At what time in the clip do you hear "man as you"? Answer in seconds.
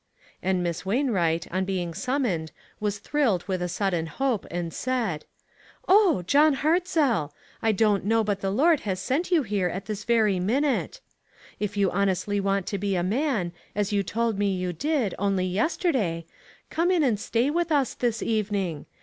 13.03-14.01